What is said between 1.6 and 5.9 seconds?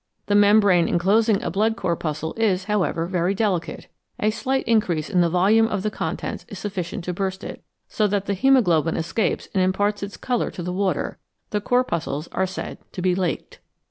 corpuscle is, however, very delicate; a slight increase in the volume of